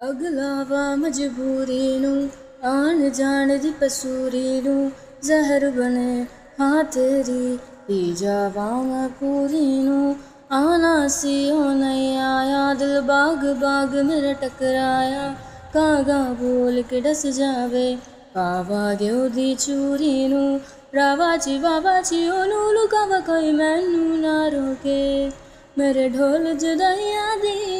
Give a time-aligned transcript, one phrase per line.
[0.00, 2.28] ਅਗਲਾਵਾ ਮਜਬੂਰੀ ਨੂੰ,
[2.64, 4.90] ਆਣ ਜਾਣ ਦੀ ਪਸੂਰੀ ਨੂੰ,
[5.22, 6.26] ਜ਼ਹਿਰ ਬਣੇ,
[6.60, 10.16] ਹਾਂ ਤੇਰੀ, ਪੀ ਜਾਵਾਂ ਮੈਂ ਪੂਰੀ ਨੂੰ।
[10.52, 15.34] ਆਣਾ ਸੀ ਉਹ ਨਹੀਂ ਆਇਆ, ਦਿਲ ਬਾਗ ਬਾਗ ਮੇਰਾ ਟਕਰਾਇਆ।
[15.74, 17.96] ਕਾਗਾ ਬੋਲ ਕੇ ਡਸ ਜਾਵੇ
[18.34, 20.60] ਪਾਵਾਂਗੇ ਉਹਦੀ ਚੂਰੀ ਨੂੰ।
[20.94, 25.30] ਰਾਵਾ ਜੀ, ਵਾਵਾ ਜੀ, ਉਹਨੂੰ ਲੁਕਾਵਾ ਕੋਈ, ਮੈਨੂੰ ਨਾ ਰੋਕੇ।
[25.78, 27.73] ਮੇਰੇ ਢੋਲ ਜੁਦਾਈਆਂ ਦੀ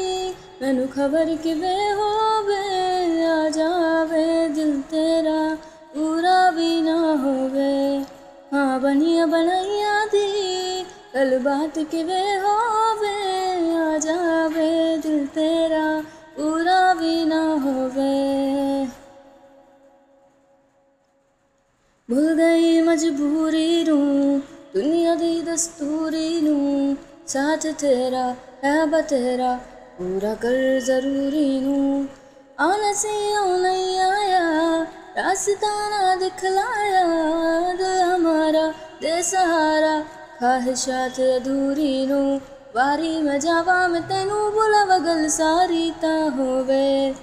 [0.61, 5.55] ਮੈਨੂੰ ਖਬਰ ਕਿਵੇਂ ਹੋਵੇ, ਆ ਜਾਵੇ ਦਿਲ ਤੇਰਾ,
[5.93, 8.05] ਪੂਰਾ ਵੀ ਨਾ ਹੋਵੇ।
[8.53, 10.83] ਹਾਂ, ਬਣੀਆਂ ਬਣਾਈਆਂ ਦੀ
[11.13, 13.13] ਕੱਲ ਬਾਤ ਕਿਵੇਂ ਹੋਵੇ,
[13.75, 16.03] ਆ ਜਾਵੇ ਦਿਲ ਤੇਰਾ,
[16.35, 18.87] ਪੂਰਾ ਵੀ ਨਾ ਹੋਵੇ।
[22.09, 24.41] ਭੁੱਲ ਗਈ ਮਜਬੂਰੀ ਨੂੰ,
[24.73, 26.97] ਦੁਨੀਆ ਦੀ ਦਸਤੂਰੀ ਨੂੰ,
[27.27, 29.59] ਸਾਥ ਤੇਰਾ, ਹੈ ਬਤੇਰਾ
[29.97, 32.07] ਪੂਰਾ ਕਰ ਜ਼ਰੂਰੀ ਨੂੰ।
[32.59, 34.85] ਆਣਾ ਸੀ ਉਹ ਨਹੀਂ ਆਇਆ,
[35.17, 37.03] ਰਾਸਤਾ ਨਾ ਦਿਖਲਾਇਆ,
[37.73, 40.03] ਦਿਲ ਹਮਾਰਾ ਦੇ ਸਹਾਰਾ,
[40.39, 42.41] ਖਾਹਿਸ਼ਾਤ ਅਧੂਰੀ ਨੂੰ।
[42.75, 47.13] ਵਾਰੀ ਮੈਂ ਜਾਵਾਂ, ਮੈਂ ਤੈਨੂੰ ਬੁਲਾਵਾ, ਗੱਲ ਸਾਰੀ ਤਾਂ ਹੋਵੇ।